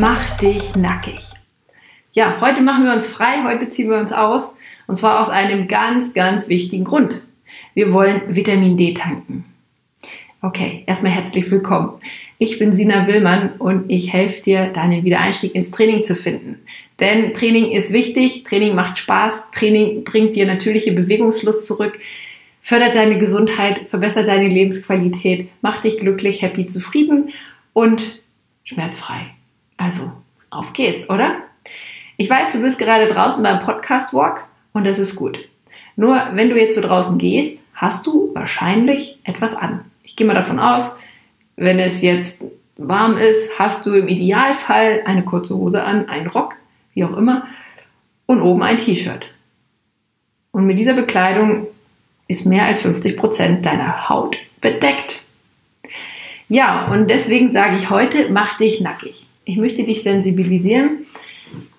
[0.00, 1.20] Mach dich nackig.
[2.14, 4.56] Ja, heute machen wir uns frei, heute ziehen wir uns aus.
[4.88, 7.20] Und zwar aus einem ganz, ganz wichtigen Grund.
[7.74, 9.44] Wir wollen Vitamin D tanken.
[10.42, 12.00] Okay, erstmal herzlich willkommen.
[12.38, 16.58] Ich bin Sina Willmann und ich helfe dir, deinen Wiedereinstieg ins Training zu finden.
[16.98, 22.00] Denn Training ist wichtig, Training macht Spaß, Training bringt dir natürliche Bewegungslust zurück,
[22.60, 27.30] fördert deine Gesundheit, verbessert deine Lebensqualität, macht dich glücklich, happy, zufrieden
[27.72, 28.20] und
[28.64, 29.34] schmerzfrei.
[29.76, 30.10] Also,
[30.50, 31.36] auf geht's, oder?
[32.16, 35.38] Ich weiß, du bist gerade draußen beim Podcast Walk und das ist gut.
[35.96, 39.84] Nur wenn du jetzt so draußen gehst, hast du wahrscheinlich etwas an.
[40.02, 40.98] Ich gehe mal davon aus,
[41.56, 42.44] wenn es jetzt
[42.76, 46.54] warm ist, hast du im Idealfall eine kurze Hose an, einen Rock,
[46.92, 47.46] wie auch immer,
[48.26, 49.26] und oben ein T-Shirt.
[50.50, 51.66] Und mit dieser Bekleidung
[52.28, 55.24] ist mehr als 50 Prozent deiner Haut bedeckt.
[56.48, 59.26] Ja, und deswegen sage ich heute, mach dich nackig.
[59.44, 61.06] Ich möchte dich sensibilisieren,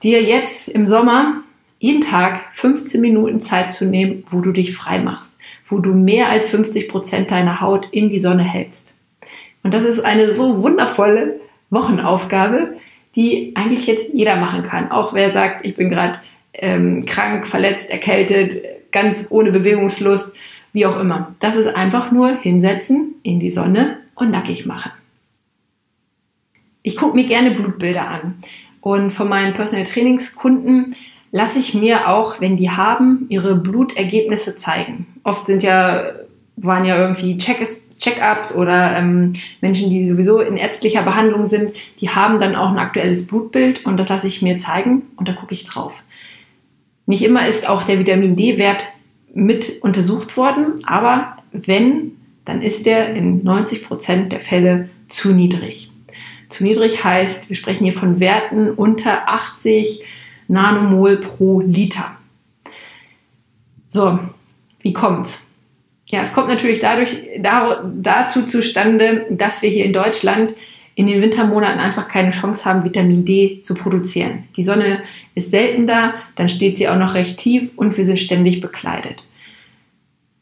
[0.04, 1.44] dir jetzt im Sommer
[1.80, 5.36] jeden Tag 15 Minuten Zeit zu nehmen, wo du dich frei machst,
[5.68, 8.94] wo du mehr als 50 Prozent deiner Haut in die Sonne hältst.
[9.64, 11.40] Und das ist eine so wundervolle
[11.72, 12.76] Wochenaufgabe,
[13.16, 14.92] die eigentlich jetzt jeder machen kann.
[14.92, 16.20] Auch wer sagt, ich bin gerade
[16.54, 20.34] ähm, krank, verletzt, erkältet, ganz ohne Bewegungslust,
[20.72, 21.36] wie auch immer.
[21.40, 24.92] Das ist einfach nur hinsetzen in die Sonne und nackig machen.
[26.86, 28.36] Ich gucke mir gerne Blutbilder an
[28.80, 30.94] und von meinen Personal Trainingskunden
[31.32, 35.08] lasse ich mir auch, wenn die haben, ihre Blutergebnisse zeigen.
[35.24, 36.14] Oft sind ja
[36.58, 42.40] waren ja irgendwie Check-ups oder ähm, Menschen, die sowieso in ärztlicher Behandlung sind, die haben
[42.40, 45.66] dann auch ein aktuelles Blutbild und das lasse ich mir zeigen und da gucke ich
[45.66, 46.04] drauf.
[47.08, 48.86] Nicht immer ist auch der Vitamin D-Wert
[49.34, 52.12] mit untersucht worden, aber wenn,
[52.46, 55.90] dann ist der in 90 Prozent der Fälle zu niedrig.
[56.56, 60.02] Zu niedrig heißt, wir sprechen hier von Werten unter 80
[60.48, 62.16] Nanomol pro Liter.
[63.90, 64.20] So,
[64.80, 65.50] wie kommt's?
[66.08, 70.54] Ja, es kommt natürlich dadurch da, dazu zustande, dass wir hier in Deutschland
[70.94, 74.46] in den Wintermonaten einfach keine Chance haben, Vitamin D zu produzieren.
[74.56, 78.20] Die Sonne ist selten da, dann steht sie auch noch recht tief und wir sind
[78.20, 79.26] ständig bekleidet.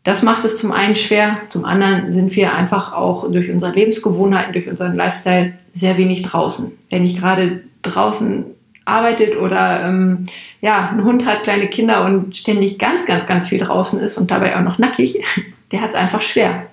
[0.04, 4.54] Das macht es zum einen schwer, zum anderen sind wir einfach auch durch unsere Lebensgewohnheiten,
[4.54, 6.72] durch unseren Lifestyle sehr wenig draußen.
[6.90, 8.46] Wenn ich gerade draußen
[8.86, 10.26] arbeitet oder ähm,
[10.60, 14.30] ja, ein Hund hat kleine Kinder und ständig ganz, ganz, ganz viel draußen ist und
[14.30, 15.24] dabei auch noch nackig,
[15.72, 16.68] der hat es einfach schwer.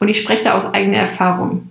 [0.00, 1.70] Und ich spreche da aus eigener Erfahrung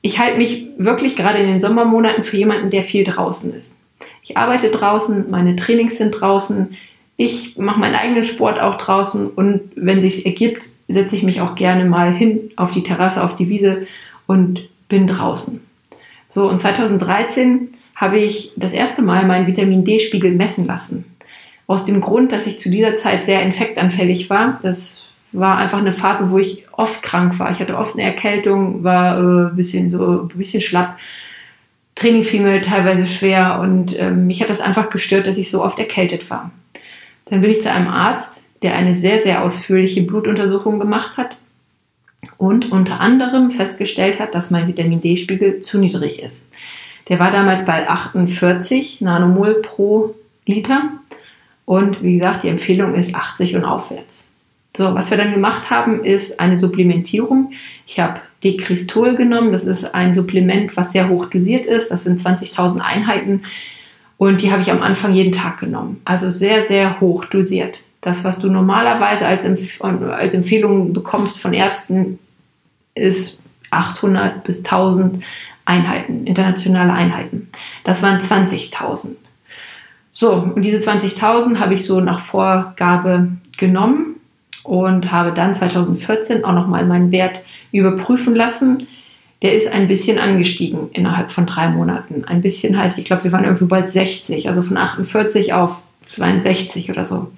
[0.00, 3.78] ich halte mich wirklich gerade in den Sommermonaten für jemanden, der viel draußen ist.
[4.22, 6.76] Ich arbeite draußen, meine Trainings sind draußen,
[7.20, 11.56] ich mache meinen eigenen Sport auch draußen und wenn sich ergibt, setze ich mich auch
[11.56, 13.88] gerne mal hin auf die Terrasse, auf die Wiese
[14.28, 15.60] und bin draußen.
[16.28, 21.04] So, und 2013 habe ich das erste Mal meinen Vitamin D-Spiegel messen lassen.
[21.66, 24.60] Aus dem Grund, dass ich zu dieser Zeit sehr infektanfällig war.
[24.62, 27.50] Das war einfach eine Phase, wo ich oft krank war.
[27.50, 30.96] Ich hatte oft eine Erkältung, war äh, ein bisschen so ein bisschen schlapp.
[31.96, 35.64] Training fiel mir teilweise schwer und äh, mich hat das einfach gestört, dass ich so
[35.64, 36.52] oft erkältet war.
[37.30, 41.36] Dann bin ich zu einem Arzt, der eine sehr, sehr ausführliche Blutuntersuchung gemacht hat
[42.36, 46.46] und unter anderem festgestellt hat, dass mein Vitamin D-Spiegel zu niedrig ist.
[47.08, 50.90] Der war damals bei 48 Nanomol pro Liter
[51.64, 54.30] und wie gesagt, die Empfehlung ist 80 und aufwärts.
[54.76, 57.52] So, was wir dann gemacht haben, ist eine Supplementierung.
[57.86, 59.52] Ich habe Dekristol genommen.
[59.52, 61.90] Das ist ein Supplement, was sehr hoch dosiert ist.
[61.90, 63.42] Das sind 20.000 Einheiten.
[64.18, 66.02] Und die habe ich am Anfang jeden Tag genommen.
[66.04, 67.82] Also sehr, sehr hoch dosiert.
[68.00, 72.18] Das, was du normalerweise als, Empf als Empfehlung bekommst von Ärzten,
[72.94, 73.38] ist
[73.70, 75.22] 800 bis 1000
[75.64, 77.48] Einheiten, internationale Einheiten.
[77.84, 79.16] Das waren 20.000.
[80.10, 84.16] So, und diese 20.000 habe ich so nach Vorgabe genommen
[84.64, 88.88] und habe dann 2014 auch nochmal meinen Wert überprüfen lassen.
[89.42, 92.24] Der ist ein bisschen angestiegen innerhalb von drei Monaten.
[92.24, 96.90] Ein bisschen heißt, ich glaube, wir waren irgendwo bei 60, also von 48 auf 62
[96.90, 97.30] oder so.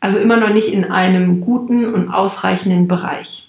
[0.00, 3.48] Also immer noch nicht in einem guten und ausreichenden Bereich.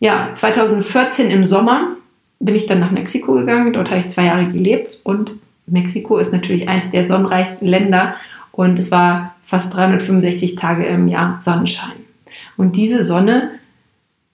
[0.00, 1.96] Ja, 2014 im Sommer
[2.40, 3.72] bin ich dann nach Mexiko gegangen.
[3.72, 5.32] Dort habe ich zwei Jahre gelebt und
[5.66, 8.16] Mexiko ist natürlich eins der sonnenreichsten Länder
[8.52, 11.96] und es war fast 365 Tage im Jahr Sonnenschein.
[12.56, 13.50] Und diese Sonne,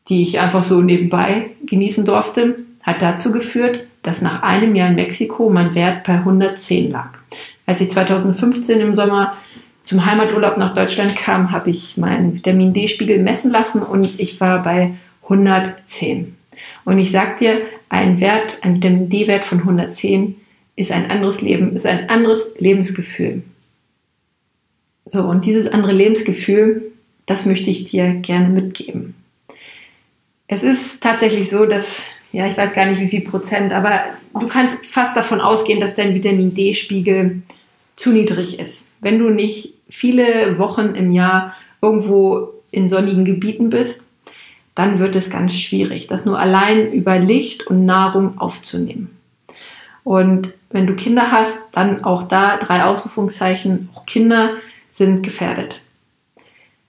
[0.08, 4.94] die ich einfach so nebenbei genießen durfte, hat dazu geführt, dass nach einem Jahr in
[4.94, 7.10] Mexiko mein Wert bei 110 lag.
[7.66, 9.36] Als ich 2015 im Sommer
[9.82, 14.62] zum Heimaturlaub nach Deutschland kam, habe ich meinen Vitamin D-Spiegel messen lassen und ich war
[14.62, 16.36] bei 110.
[16.84, 20.36] Und ich sag dir, ein Wert, ein Vitamin D-Wert von 110
[20.76, 23.42] ist ein anderes Leben, ist ein anderes Lebensgefühl.
[25.04, 26.92] So, und dieses andere Lebensgefühl,
[27.26, 29.15] das möchte ich dir gerne mitgeben.
[30.48, 32.02] Es ist tatsächlich so, dass,
[32.32, 34.00] ja, ich weiß gar nicht wie viel Prozent, aber
[34.38, 37.42] du kannst fast davon ausgehen, dass dein Vitamin D-Spiegel
[37.96, 38.88] zu niedrig ist.
[39.00, 44.04] Wenn du nicht viele Wochen im Jahr irgendwo in sonnigen Gebieten bist,
[44.74, 49.16] dann wird es ganz schwierig, das nur allein über Licht und Nahrung aufzunehmen.
[50.04, 53.88] Und wenn du Kinder hast, dann auch da drei Ausrufungszeichen.
[53.94, 54.50] Auch Kinder
[54.88, 55.80] sind gefährdet.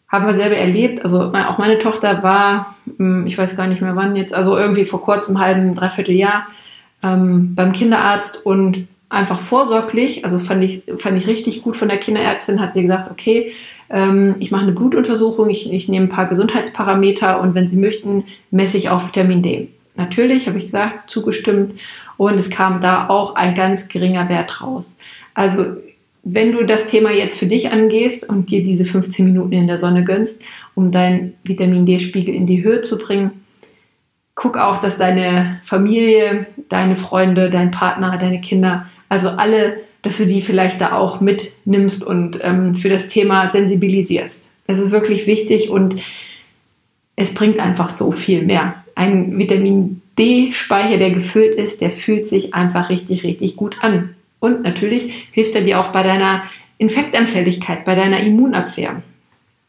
[0.07, 1.03] Haben wir selber erlebt.
[1.03, 4.85] Also auch meine Tochter war, hm, ich weiß gar nicht mehr wann jetzt, also irgendwie
[4.85, 6.47] vor kurzem, halben, dreiviertel Jahr
[7.03, 11.87] ähm, beim Kinderarzt und einfach vorsorglich, also das fand ich, fand ich richtig gut von
[11.87, 13.53] der Kinderärztin, hat sie gesagt, okay,
[13.89, 18.25] ähm, ich mache eine Blutuntersuchung, ich, ich nehme ein paar Gesundheitsparameter und wenn Sie möchten,
[18.51, 19.69] messe ich auch Vitamin D.
[19.95, 21.79] Natürlich, habe ich gesagt, zugestimmt
[22.17, 24.97] und es kam da auch ein ganz geringer Wert raus.
[25.33, 25.77] Also
[26.29, 29.77] wenn du das Thema jetzt für dich angehst und dir diese 15 Minuten in der
[29.77, 30.41] Sonne gönnst,
[30.75, 33.31] um deinen Vitamin D-Spiegel in die Höhe zu bringen,
[34.35, 40.25] guck auch, dass deine Familie, deine Freunde, dein Partner, deine Kinder, also alle, dass du
[40.25, 44.49] die vielleicht da auch mitnimmst und ähm, für das Thema sensibilisierst.
[44.67, 45.95] Es ist wirklich wichtig und
[47.15, 48.83] es bringt einfach so viel mehr.
[48.95, 54.15] Ein Vitamin D-Speicher, der gefüllt ist, der fühlt sich einfach richtig, richtig gut an.
[54.39, 56.43] Und natürlich hilft er dir auch bei deiner
[56.77, 59.01] Infektanfälligkeit, bei deiner Immunabwehr.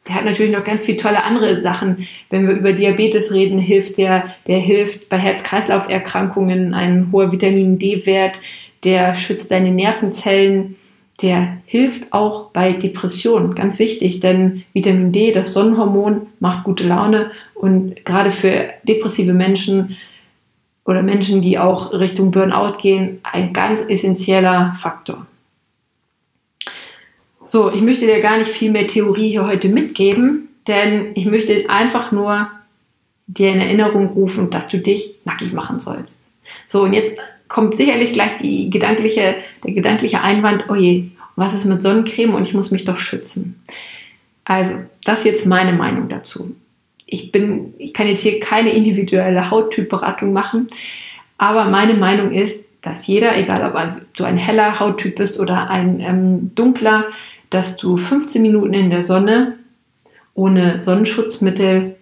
[0.07, 2.09] Der hat natürlich noch ganz viele tolle andere Sachen.
[2.31, 8.39] Wenn wir über Diabetes reden, hilft der, der hilft bei Herz-Kreislauf-Erkrankungen, ein hoher Vitamin D-Wert,
[8.85, 10.77] der schützt deine Nervenzellen,
[11.21, 13.55] der hilft auch bei Depressionen.
[13.55, 19.97] Ganz wichtig, denn Vitamin D, das Sonnenhormon, macht gute Laune und gerade für depressive Menschen
[20.89, 25.27] oder Menschen, die auch Richtung Burnout gehen, ein ganz essentieller Faktor.
[27.47, 31.69] So, ich möchte dir gar nicht viel mehr Theorie hier heute mitgeben, denn ich möchte
[31.69, 32.49] einfach nur
[33.27, 36.21] dir in Erinnerung rufen, dass du dich nackig machen sollst.
[36.67, 37.19] So, und jetzt
[37.49, 42.45] kommt sicherlich gleich die gedankliche, der gedankliche Einwand, oh je, was ist mit Sonnencreme und
[42.45, 43.63] ich muss mich doch schützen.
[44.47, 46.57] Also, das ist jetzt meine Meinung dazu
[47.09, 50.69] ich bin, ich kann jetzt hier keine individuelle Hauttypberatung machen,
[51.39, 56.01] aber meine Meinung ist, dass jeder, egal ob du ein heller Hauttyp bist oder ein
[56.01, 57.07] ähm, dunkler,
[57.51, 59.55] dass du 15 Minuten in der Sonne
[60.35, 61.97] ohne Sonnenschutzmittel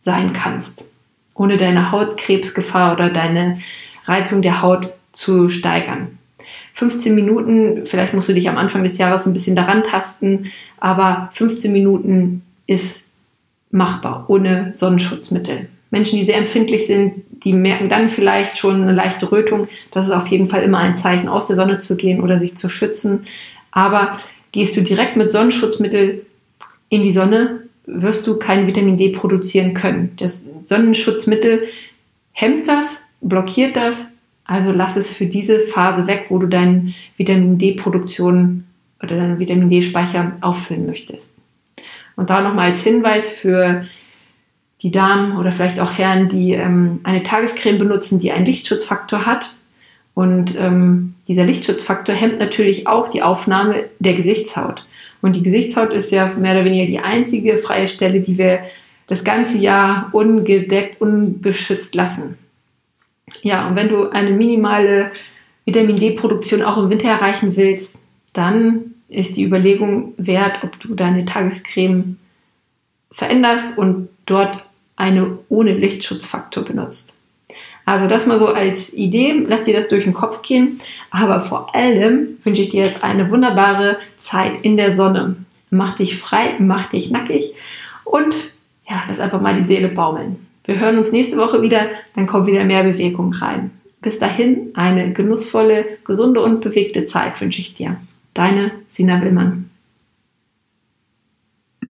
[0.00, 0.88] sein kannst,
[1.34, 3.58] ohne deine Hautkrebsgefahr oder deine
[4.04, 6.18] Reizung der Haut zu steigern.
[6.74, 11.30] 15 Minuten, vielleicht musst du dich am Anfang des Jahres ein bisschen daran tasten, aber
[11.34, 13.02] 15 Minuten ist
[13.72, 15.68] machbar, ohne Sonnenschutzmittel.
[15.90, 19.68] Menschen, die sehr empfindlich sind, die merken dann vielleicht schon eine leichte Rötung.
[19.90, 22.56] Das ist auf jeden Fall immer ein Zeichen, aus der Sonne zu gehen oder sich
[22.56, 23.24] zu schützen.
[23.70, 24.18] Aber
[24.52, 26.24] gehst du direkt mit Sonnenschutzmittel
[26.88, 30.12] in die Sonne, wirst du kein Vitamin D produzieren können.
[30.18, 31.64] Das Sonnenschutzmittel
[32.32, 34.12] hemmt das, blockiert das.
[34.44, 38.64] Also lass es für diese Phase weg, wo du deine Vitamin D-Produktion
[39.02, 41.34] oder deinen Vitamin D-Speicher auffüllen möchtest.
[42.16, 43.86] Und da nochmal als Hinweis für
[44.82, 49.56] die Damen oder vielleicht auch Herren, die ähm, eine Tagescreme benutzen, die einen Lichtschutzfaktor hat.
[50.14, 54.84] Und ähm, dieser Lichtschutzfaktor hemmt natürlich auch die Aufnahme der Gesichtshaut.
[55.22, 58.60] Und die Gesichtshaut ist ja mehr oder weniger die einzige freie Stelle, die wir
[59.06, 62.36] das ganze Jahr ungedeckt, unbeschützt lassen.
[63.42, 65.12] Ja, und wenn du eine minimale
[65.64, 67.96] Vitamin D-Produktion auch im Winter erreichen willst,
[68.34, 72.18] dann ist die Überlegung wert, ob du deine Tagescreme
[73.10, 74.64] veränderst und dort
[74.96, 77.12] eine ohne Lichtschutzfaktor benutzt.
[77.84, 80.78] Also das mal so als Idee, lass dir das durch den Kopf gehen,
[81.10, 85.36] aber vor allem wünsche ich dir jetzt eine wunderbare Zeit in der Sonne.
[85.70, 87.54] Mach dich frei, mach dich nackig
[88.04, 88.34] und
[88.88, 90.46] ja, lass einfach mal die Seele baumeln.
[90.64, 93.72] Wir hören uns nächste Woche wieder, dann kommt wieder mehr Bewegung rein.
[94.00, 97.96] Bis dahin eine genussvolle, gesunde und bewegte Zeit wünsche ich dir.
[98.34, 99.71] Deine Sina Willmann.